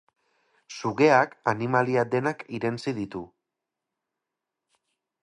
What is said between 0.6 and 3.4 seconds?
Sugeak animalia denak irentsi ditu.